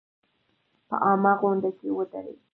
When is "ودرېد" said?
1.97-2.39